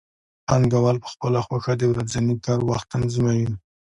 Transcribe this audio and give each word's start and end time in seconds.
پانګوال 0.47 0.97
په 1.03 1.07
خپله 1.13 1.39
خوښه 1.45 1.73
د 1.77 1.83
ورځني 1.91 2.35
کار 2.45 2.59
وخت 2.69 2.87
تنظیموي 2.93 3.49